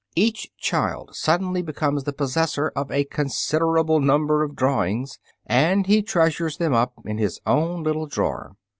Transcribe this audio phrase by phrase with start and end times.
[0.15, 6.57] Each child suddenly becomes the possessor of a considerable number of drawings, and he treasures
[6.57, 8.53] them up in his own little drawer.